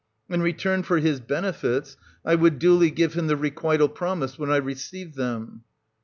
[0.31, 1.95] In return for his benefits,
[2.25, 5.61] I would duly give him the requital promised when I received them.